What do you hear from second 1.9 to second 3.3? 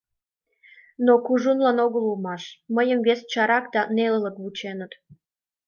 улмаш, мыйым вес